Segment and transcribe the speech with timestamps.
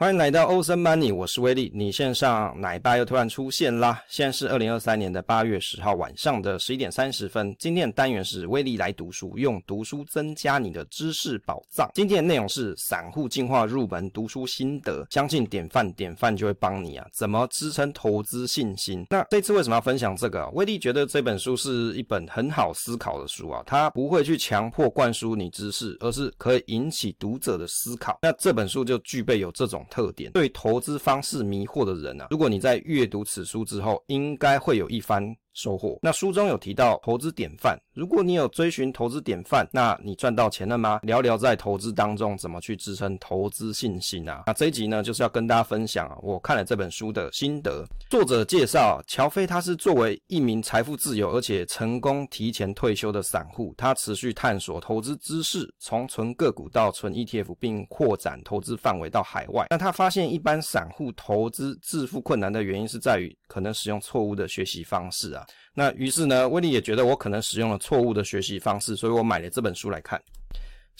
[0.00, 1.72] 欢迎来到欧森 Money，我是威利。
[1.74, 4.00] 你线上奶爸又突然出现啦！
[4.06, 7.52] 现在是二零二三年的八月十号晚上的十一点三十分。
[7.58, 11.90] 今天的单元是威利来读书，用读书增加你的知识宝藏。
[11.94, 19.04] 今天的内容是散户进化入门读书心得，相信典范，典范就会帮你啊，怎么支撑投资信心？
[19.10, 20.48] 那这次为什么要分享这个？
[20.50, 28.16] 威利觉得这本书是一本很好思考的书啊，它不会去强迫灌输你知识，而是可以引起读者的思考。
[28.22, 29.84] 那这本书就具备有这种。
[29.88, 35.36] 特点，对投资方式迷惑的人啊，如果你在阅读此书之后，应该会有一番。
[35.58, 35.98] 收获。
[36.00, 41.00] 那书中有提到投资典范，如果你有追寻投资典范，那你赚到钱了吗？
[41.02, 44.44] 聊聊在投资当中怎么去支撑投资信心啊？
[44.46, 47.84] 那这一集呢，就是要跟大家分享，我看了这本书的心得。
[48.08, 59.66] 作者介绍，乔飞他是作为一名财富自由而且成功提前退休的散户，他持续探索投资知识，从存个股到存 ETF，并扩展投资范围到海外。
[59.70, 65.44] 那他发现，一般散户投资致富困难的原因是在于可能使用错误的学习方式啊。
[65.74, 70.20] 那于是呢，威利也觉得我可能使用了错误的学习方式，所以我买了这本书来看。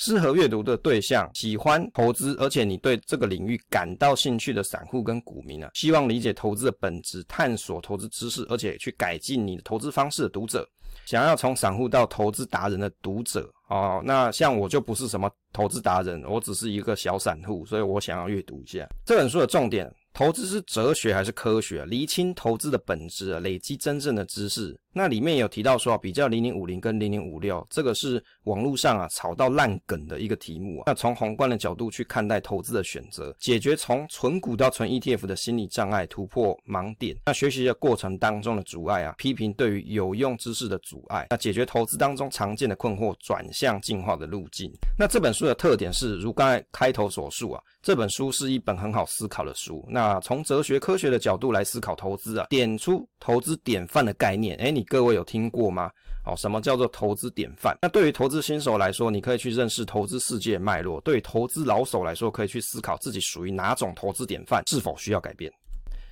[0.00, 10.64] 适合阅读的对象，喜欢投资，而且你对这个领域感到兴趣的散户跟股民啊，希望理解投资的本质，探索投资知识，而且去改进你的投资方式的读者，
[11.04, 14.00] 想要从散户到投资达人的读者哦。
[14.04, 19.92] 那像我就不是什么投资达人，我只是一个小散户，所以我想要阅读一下这本书的重点。
[20.18, 21.84] 投资是哲学还是科学？
[21.84, 24.76] 厘清投资的本质啊，累积真正的知识。
[24.92, 30.84] 那里面有提到说，比较零零五零跟零零五六，这个是网络上啊炒到烂梗的一个题目啊。
[30.88, 37.16] 那从宏观的角度去看待投资的选择，解决从存股到存 ETF 的心理障碍，突破盲点。
[37.24, 41.28] 那学习的过程当中的阻碍啊，批评对于有用知识的阻碍。
[41.30, 44.68] 那解决投资当中常见的困惑，转向进化的路径。
[44.98, 49.84] 那这本书的特点是，如刚才开头所述啊，这本书是一本很好思考的书。
[49.88, 54.56] 那从哲学科学的角度来思考投资啊，点出投资典范的概念。
[54.56, 55.90] 诶，你各位有听过吗？
[56.26, 57.78] 哦，什么叫做投资典范？
[57.80, 65.50] 那对于投资新手来说，你可以去认识投资世界脉络；对于投资老手来说，可以去思考自己属于哪种投资典范，是否需要改变。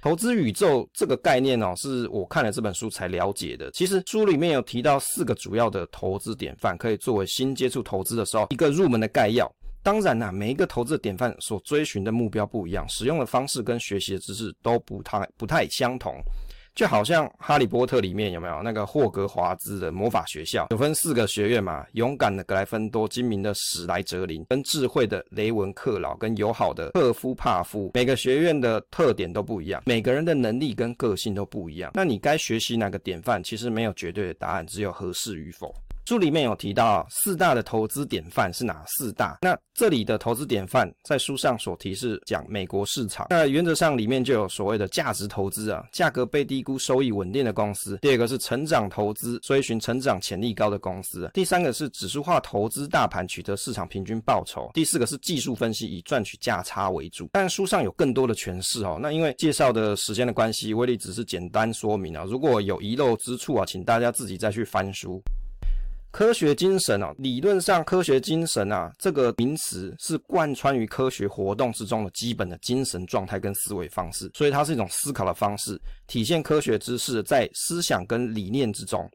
[0.00, 3.70] 投资宇宙这个概念哦，是我看了这本书才了解的。
[3.72, 9.52] 其实书里面有提到四个主要的投资典范，可以作为新接触投资的时候一个入门的概要。
[9.86, 16.16] 当然啦，每一个投资的典范所追寻的目标不一样，使用的方式跟学习的知识都不太不太相同。
[16.74, 21.86] 就好像《哈利波特》里面有没有那个霍格华兹的魔法学校，有分四个学院嘛？
[21.92, 27.92] 勇敢的格莱芬多、精明的史莱哲林、跟智慧的雷文克劳、跟友好的赫夫帕夫。
[27.94, 31.92] 每个学院的特点都不一样，每个人的能力跟个性都不一样。
[31.94, 33.40] 那你该学习哪个典范？
[33.40, 35.72] 其实没有绝对的答案，只有合适与否。
[36.06, 39.36] 书里面有提到四大的投资典范是哪四大？
[39.42, 43.26] 那这里的投资典范在书上所提是讲美国市场。
[43.28, 47.98] 那原则上里面就有所谓的价值投资啊，价格被低估、收益稳定的公司。
[48.02, 51.28] 第二个是成长投资，追寻成长潜力高的公司。
[51.34, 54.70] 第三个是指数化投资，大盘取得市场平均报酬。
[54.74, 57.28] 第四个是技术分析，以赚取价差为主。
[57.32, 58.96] 但书上有更多的诠释哦。
[59.02, 62.22] 那因为介绍的时间的关系，威利只是简单说明啊。
[62.28, 65.20] 如果有遗漏之处啊，请大家自己再去翻书。
[66.16, 79.06] 科学精神哦，理论上科学精神啊，这个名词是贯穿于科学活动之中的基本的精神状态跟思维方式，所以它是一种思考的方式，体现科学知识在思想跟理念之中。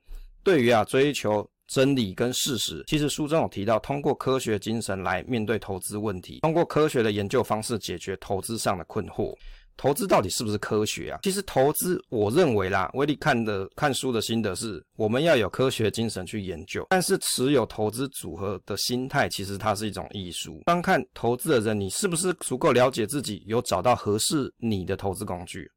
[0.43, 9.35] 对于啊追求真理跟事实，其实书中有提到，通过科学精神来面对投资问题，通过科学的研究方式解决投资上的困惑。
[9.81, 11.19] 投资到底是不是科学啊？
[11.23, 20.61] 其实投资，我认为啦，威利看的看书的心得是，我们要有科学精神去研究，但是持有投资组合的心态，其实它是一种艺术。
[20.67, 25.67] 当看投资的人，你是不是足够了解自己，有找到合适你的投资工具？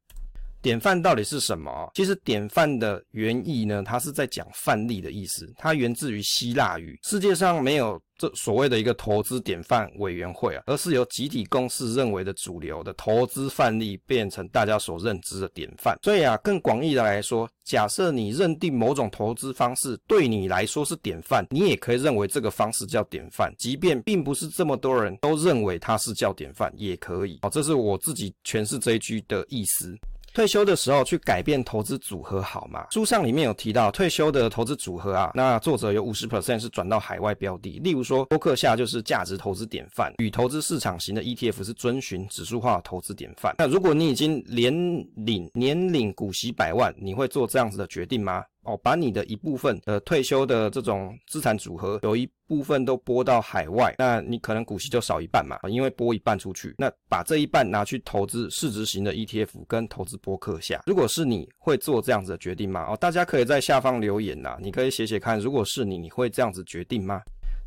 [0.65, 1.91] 典范到底是什么？
[1.93, 6.97] 其实典范的原意呢，它是在讲范例的意思，它源自于希腊语。
[7.03, 8.01] 世界上没有。
[8.17, 15.99] 这所谓的一个投资典范委员会啊，而是由集体共识认为的主流的投资范例变成大家所认知的典范。
[16.01, 27.39] 所以啊，更广义的来说，假设你认定某种投资方式对你来说是典范，你也可以认为这个方式叫典范，即便并不是这么多人都认为它是叫典范，也可以。
[27.41, 29.93] 好，这是我自己诠释这一句的意思。
[30.35, 32.85] 退休的时候去改变投资组合好吗？
[32.91, 43.55] 书上里面有提到退休的投资组合啊，那作者有五十 percent 是转到海外标的，例如说波克夏就是价值投资典范，与投资市场型的 ETF 是遵循指数化投资典范。
[43.57, 44.73] 那如果你已经年
[45.15, 48.43] 领年领股息百万，你会做这样子的决定吗？
[48.65, 60.83] 哦，把你的一部分呃退休的这种资产组合有一部分都拨到海外，那你可能股息就少一半嘛，因为拨一半出去，那把这一半拿去投资市值型的 ETF 跟投资波克夏。
[60.85, 62.85] 如果是你会做这样子的决定吗？
[62.89, 67.21] 哦，大家可以在下方留言呐，你可以写写看，如果是你，你会这样子决定吗？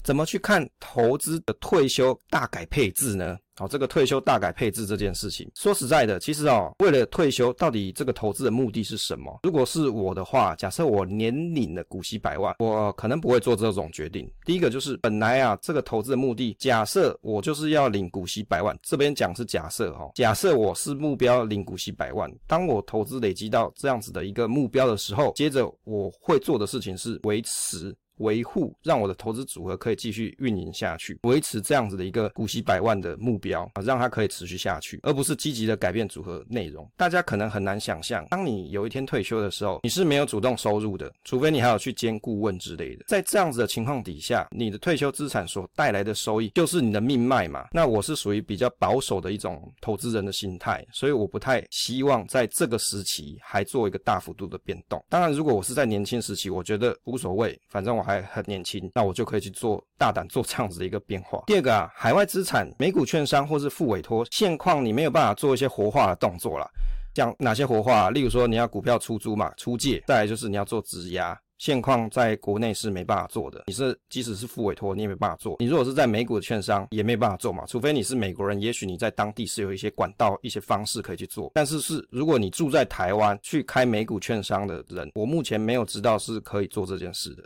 [0.04, 3.36] 怎么去看投资的退休大改配置呢？
[3.58, 9.40] 好，这个退休大改配置这件事情，说实在的，其实哦，为了退休，到底这个投资的目的是什么？
[9.42, 14.30] 如果是我的话，假设我年领了股息百万，我可能不会做这种决定。
[14.44, 27.92] 第一个就是本来啊，这个投资的目的，假设我就是要领股息百万，这边讲是假设哈，假设我是目标领股息百万，当我投资累积到这样子的一个目标的时候，接着我会做的事情是维持。
[28.18, 36.88] 维护让我的投资组合可以继续运营下去，维持这样子的一个股息百万的目标啊，让它可以持续下去，而不是积极的改变组合内容。
[36.96, 43.04] 大家可能很难想象，当你有一天退休的时候，你是没有主动收入的，除非你还有去兼顾问之类的。
[43.06, 47.68] 在这样子的情况底下，你的退休资产所带来的收益就是你的命脉嘛。
[47.72, 55.00] 那我是属于比较保守的一种投资人的心态，所以我不太希望在这个时期还做一个大幅度的变动。
[55.08, 58.07] 当然，如果我是在年轻时期，我觉得无所谓，反正我。
[58.08, 61.42] 还很年轻，那我就可以去做大胆做这样子的一个变化。
[61.46, 66.66] 第二个啊，海外资产、美股券商或是复委托，现况你没有办法做一些活化的动作啦。
[67.14, 68.08] 像哪些活化？
[68.10, 73.64] 例如说你要股票出租嘛，出借；再来就是你要做质押，现况在国内是没办法做的。
[73.66, 75.56] 你是即使是复委托，你也没办法做。
[75.58, 81.50] 你如果是在美股的券商，也没办法做嘛，除非你是美国人，也许你在当地是有一些管道、一些方式可以去做。
[81.54, 87.42] 但是是如果你住在台湾去开美股券商的人，我目前没有知道是可以做这件事的。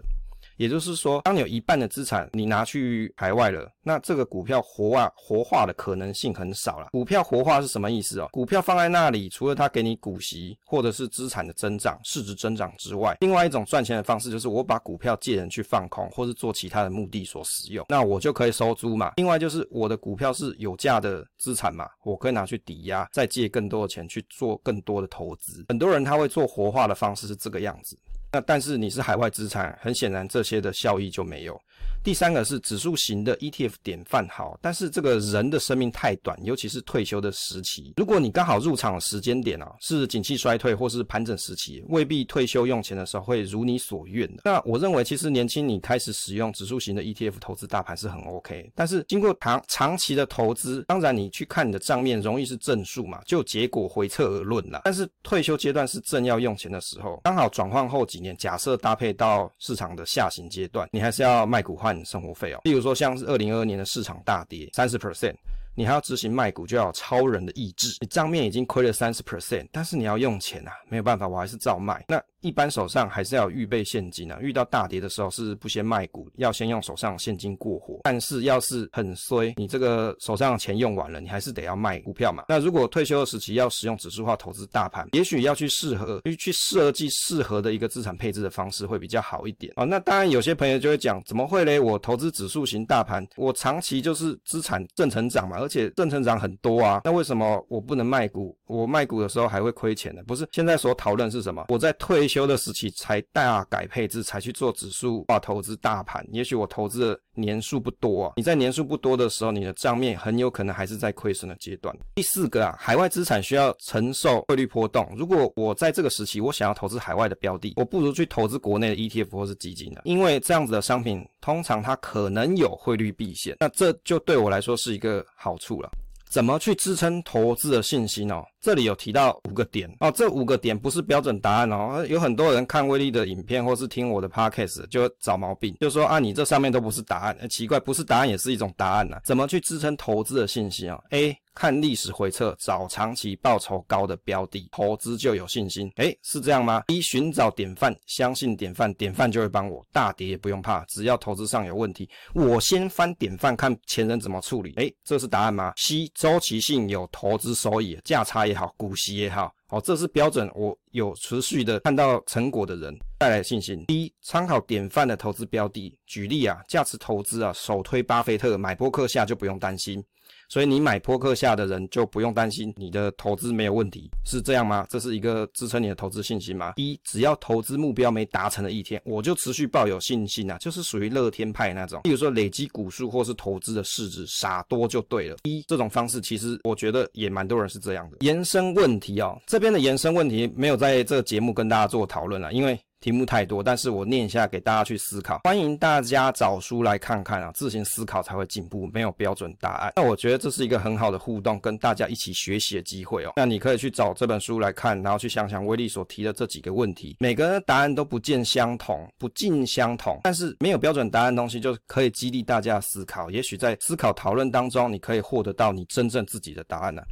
[0.62, 6.86] 也就是说，当你有一半的资产你拿去海外了，那这个股票活化活化的可能性很少了。
[6.92, 8.28] 股票活化是什么意思哦？
[8.30, 19.14] 股票放在那里，除了它给你股息或者是资产的增长、市值增长之外，另外一种赚钱的方式就是我把股票借人去放空，或是做其他的目的所使用，那我就可以收租嘛。
[19.16, 25.64] 另外就是我的股票是有价的资产嘛，我可以拿去抵押，再借更多的钱去做更多的投资。
[25.66, 27.98] 很多人他会做活化的方式是这个样子。
[28.32, 31.60] 那但是你是海外资产，很显然这些的效益就没有。
[32.04, 37.92] 第三个是指数型的 ETF 典范好，但是这个人的生命太短，尤其是退休的时期。
[37.96, 44.42] 如果你刚好入场的时间点啊，是景气衰退或是盘整时期，未必退休用钱的时候会如你所愿的。
[44.44, 54.80] 那我认为，其实年轻你开始使用指数型的 ETF 投资大盘是很 OK，但是经过长长期的投资，当然你去看你的账面容易是正数嘛，就结果回测而论啦。
[54.84, 61.92] 但是退休阶段是正要用钱的时候，刚好转换后景假设搭配到市场的下行阶段，你还是要卖股换。
[62.04, 65.34] 生活费哦，例如说像是二零二二年的市场大跌三十 percent，
[65.74, 67.96] 你还要执行卖股，就要超人的意志。
[68.00, 72.04] 你账面已经亏了三十 percent，但是你要用钱啊，没有办法，我还是照卖。
[72.08, 72.22] 那。
[72.42, 78.00] 一般手上还是要预备现金啊，遇到大跌的时候是不先卖股，要先用手上现金过活。
[78.02, 82.44] 但是要是很衰，你这个手上的钱用完了，你还是得要卖股票嘛。
[82.48, 89.86] 那如果退休的时期要使用指数化投资大盘，也许要去适合，去去设计适合的一个资产配置的方式会比较好一点哦。
[89.86, 91.78] 那当然有些朋友就会讲，怎么会嘞？
[91.78, 98.56] 我投资指数型大盘，我长期就是资产正成长嘛，而且正成长很多啊，那为什么我不能卖股？
[98.66, 100.22] 我卖股的时候还会亏钱呢？
[100.26, 101.66] 不是，现在所讨论是什么？
[101.68, 106.26] 我在退休的时期才大改配置，才去做指数化投资大盘。
[106.32, 111.94] 也许我投资的年数不多啊，你在年数不多的时候，你的账面很有可能还是在亏损的阶段。
[112.14, 115.06] 第四个啊，海外资产需要承受汇率波动。
[115.16, 125.90] 如果我在这个时期我想要投资海外的标的，我不如去投资国内的 ETF 或是基金了，因为这样子的商品通常它可能有汇率避险，那这就对我来说是一个好处了。
[126.30, 128.42] 怎么去支撑投资的信心哦？
[128.62, 132.06] 这里有提到五个点哦，这五个点不是标准答案哦。
[132.08, 139.20] 有很多人看威力的影片或是听我的 podcast 就找毛病，就说啊，你这上面都不是答案，欸，奇怪，不是答案也是一种答案呐，啊。
[139.24, 145.90] 怎么去支撑投资的信心啊？A 看历史回测，找长期报酬高的标的，投资就有信心。
[145.96, 146.84] 诶，是这样吗？
[146.86, 154.72] 一寻找典范，相信典范，典范就会帮我，大跌也不用怕，只要投资上有问题，我先翻典范看前人怎么处理。
[154.76, 163.84] 诶，这是答案吗？C 周期性有投资收益，价差也也好，股息也好，好，这是标准，我有持续的看到成果的人带来信心。
[163.86, 170.04] 第一参考典范的投资标的，举例啊，价值投资啊，首推巴菲特，买波克夏就不用担心。
[170.52, 174.86] 所以你买波克夏的人就不用担心你的投资没有问题，是这样吗？
[174.90, 176.74] 这是一个支撑你的投资信心吗？
[176.76, 182.02] 一，只要投资目标没达成的一天，我就持续抱有信心啊，就是属于乐天派那种。
[182.04, 185.38] 比如说累积股数或是投资的市值，傻多就对了。
[185.44, 188.18] 一，这种方式其实我觉得也蛮多人是这样的。
[188.20, 192.78] 延伸问题哦，这边的延伸问题没有在这个节目跟大家做讨论了，因为。
[193.02, 195.40] 题目太多，但是我念一下给大家去思考。
[195.42, 199.92] 欢迎大家找书来看看啊，自行思考才会进步，没有标准答案。
[199.96, 203.32] 那我觉得这是一个很好的互动，跟大家一起学习的机会哦。
[203.34, 213.28] 那你可以去找这本书来看，然后去想想威利所提的这几个问题，每个人的答案都不尽相同，不尽相同，但是没有标准答案的东西就可以激励大家思考。
[213.28, 217.02] 也许在思考讨论当中，你可以获得到你真正自己的答案呢、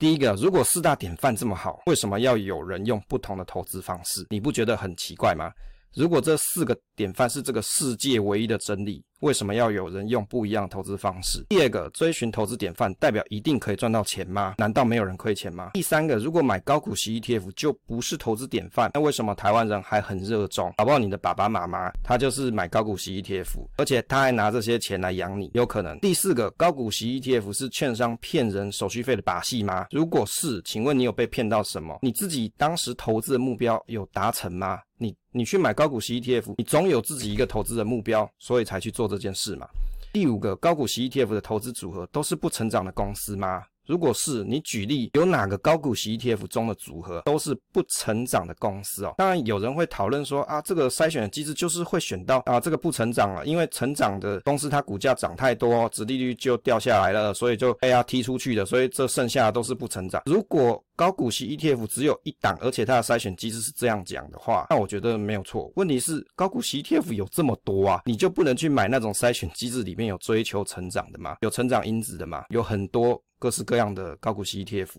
[0.00, 4.26] 第一个，如果四大典范这么好，为什么要有人用不同的投资方式？
[4.30, 5.52] 你不觉得很奇怪吗？
[5.94, 11.44] 如果这四个典范是这个世界唯一的真理，为什么要有人用不一样投资方式？
[11.50, 14.54] 第二个，追寻投资典范代表一定可以赚到钱吗？
[14.58, 15.70] 难道没有人亏钱吗？
[15.74, 20.72] 第三个，如果买高股息 ETF 就不是投资典范，那为什么台湾人还很热衷？
[20.78, 25.98] 搞不好你的爸爸妈妈他就是买高股息 ETF，而且他还拿这些钱来养你，有可能。
[26.00, 29.86] 第四个，高股息 ETF 是券商骗人手续费的把戏吗？
[29.90, 31.98] 如果是，请问你有被骗到什么？
[32.00, 34.80] 你自己当时投资的目标有达成吗？
[35.02, 39.68] 你你去买高股息 ETF，你总有自己一个投资的目标，所以才去做这件事嘛。
[40.12, 43.62] 第五个，高股息 ETF 的投资组合都是不成长的公司吗？
[43.90, 49.12] 如果是，你举例有哪个高股息 ETF 中的组合都是不成长的公司哦？
[49.18, 60.22] 当然有人会讨论说啊，这个筛选的机制就是会选到啊这个不成长了，因为成长的公司它股价涨太多，殖利率就掉下来了，所以就被它踢出去的，所以这剩下的都是不成长。
[60.24, 65.68] 如果高股息 ETF 只有一档，而且它的筛选机制是这样讲的话，那我觉得没有错。
[65.74, 71.38] 问题是高股息 ETF 有这么多啊，你就不能去买那种筛选机制里面有追求成长的吗？
[71.40, 72.44] 有成长因子的吗？
[72.50, 73.20] 有很多。
[73.40, 74.90] 各式各样的高股息 ETF。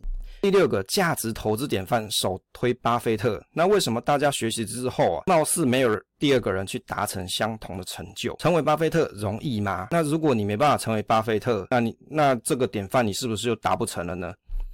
[0.41, 8.35] 第六个价值投资典范首推巴菲特，那为什么大家学习之后啊，貌似没有第二个人去达成相同的成就？
[8.37, 9.89] 成为巴菲特容易吗？
[9.91, 14.33] 那如果你没办法成为巴菲特，那你那这个典范你是不是就达不成了呢？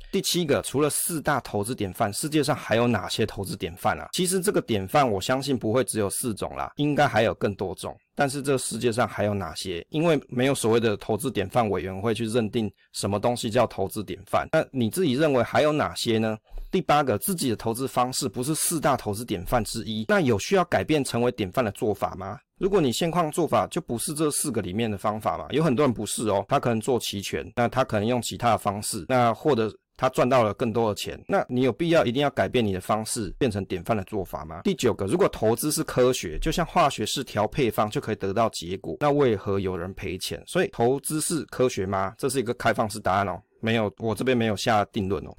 [0.10, 4.08] 第七个，除了四大投资典范，世界上还有哪些投资典范啊？
[4.14, 7.96] 其实这个典范，我相信不会只有四种啦，应该还有更多种。
[8.16, 9.86] 但是这世界上还有哪些？
[9.90, 14.48] 因为没有所谓的投资典范委员会去认定什么东西叫投资典范。
[14.54, 16.38] 那你自己认为还有哪些呢？
[16.72, 22.40] 第八个，自己的投资方式不是四大投资典范之一，那有需要改变成为典范的做法吗？
[22.58, 25.48] 如果你现况做法就不是这四个里面的方法嘛？
[25.52, 29.70] 有很多人不是哦，他可能做期权，那他可能用其他的方式，那或者。
[29.98, 34.62] 他赚到了更多的钱，那你有必要一定要改变你的方式，变成典范的做法吗？
[34.64, 40.42] 第九个，如果投资是科学，就像化学式调配方就可以得到结果，那为何有人赔钱？
[40.46, 42.14] 所以投资是科学吗？
[42.18, 45.36] 这是一个开放式答案哦，没有，我这边没有下定论哦。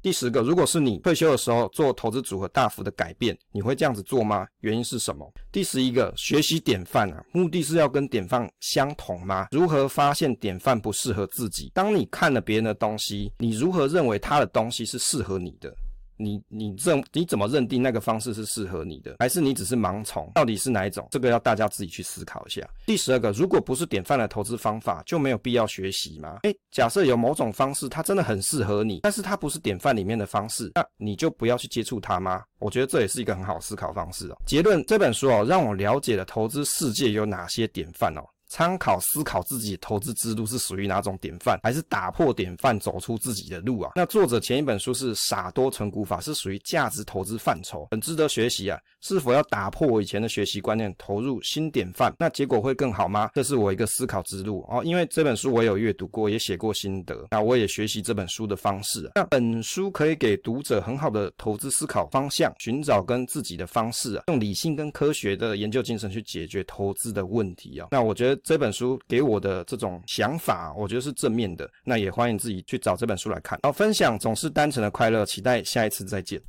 [0.00, 4.46] 第十个，如果是你退休的时候做投资组合大幅的改变，你会这样子做吗？
[4.60, 5.28] 原因是什么？
[5.50, 9.48] 第十一个，学习典范啊，目的是要跟典范相同吗？
[9.50, 11.70] 如何发现典范不适合自己？
[11.74, 15.74] 当你看了别人的东西，你如何认为他的东西是适合你的？
[16.18, 20.30] 你你认你怎么认定那个方式是适合你的，还是你只是盲从？
[20.34, 21.06] 到底是哪一种？
[21.10, 22.68] 这个要大家自己去思考一下。
[22.86, 26.40] 第十二个，如果不是典范的投资方法，就没有必要学习吗？
[26.42, 32.42] 诶，假设有某种方式它真的很适合你，但是它不是典范里面的方式，那你就不要去接触它吗？
[32.58, 34.36] 我觉得这也是一个很好思考方式哦。
[34.44, 38.22] 结论，这本书哦，让我了解了投资世界有哪些典范哦。
[38.48, 43.92] 参考思考自己投资之路是属于哪种典范，还是打破典范走出自己的路啊？
[43.94, 48.78] 那作者前一本书是傻多存股法，是属于价值投资范畴，很值得学习啊。
[49.00, 52.12] 是否要打破我以前的学习观念，投入新典范？
[52.18, 53.30] 那结果会更好吗？
[53.34, 54.82] 这是我一个思考之路哦。
[54.82, 59.10] 因为这本书我有阅读过，也写过心得，那我也学习这本书的方式。
[59.14, 67.88] 那本书可以给读者很好的投资思考方向，寻找跟自己的方式啊，用理性跟科学的研究精神去解决投资的问题啊。
[67.90, 68.37] 那我觉得。
[68.44, 71.68] 这本书给我的这种想法，我觉得是正面的。
[71.84, 73.58] 那也欢迎自己去找这本书来看。
[73.62, 76.40] 好，分享总是单纯的快乐，期待下一次再见。